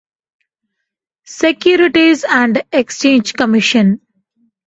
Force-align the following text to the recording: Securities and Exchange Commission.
Securities 1.27 2.25
and 2.27 2.63
Exchange 2.71 3.33
Commission. 3.35 4.01